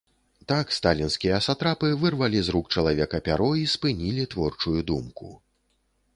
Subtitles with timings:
[0.51, 5.33] Так сталінскія сатрапы вырвалі з рук чалавека пяро і спынілі творчую думку.